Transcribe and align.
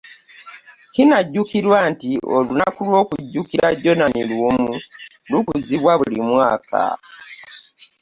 Kinajjukirwa 0.93 1.79
nti 1.91 2.11
olunaku 2.35 2.79
lw'okujjukira 2.89 3.67
Janan 3.83 4.15
Luwum 4.29 4.61
lukuzibwa 5.31 5.91
buli 5.99 6.19
mwaka 6.29 6.81